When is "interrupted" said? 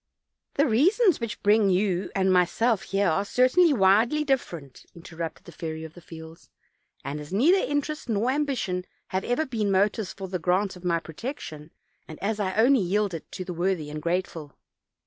4.95-5.45